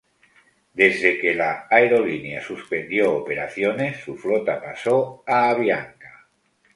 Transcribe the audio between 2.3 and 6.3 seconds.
suspendió operaciones, su flota pasó a Avianca.